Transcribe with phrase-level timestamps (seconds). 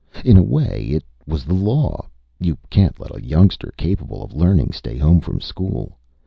[0.25, 2.07] In a way, it was the law.
[2.39, 5.99] You can't let a youngster, capable of learning, stay home from school.